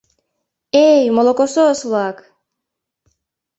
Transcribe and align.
—Эй, 0.89 1.03
молокосос-влак! 1.15 2.17